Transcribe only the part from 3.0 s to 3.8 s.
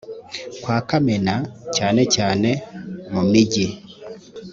mumijyi